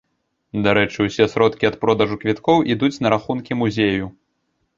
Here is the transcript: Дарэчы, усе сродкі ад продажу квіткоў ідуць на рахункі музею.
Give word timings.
Дарэчы, 0.67 0.97
усе 1.07 1.27
сродкі 1.33 1.69
ад 1.69 1.77
продажу 1.83 2.15
квіткоў 2.25 2.65
ідуць 2.77 2.93
на 3.05 3.13
рахункі 3.17 3.61
музею. 3.61 4.05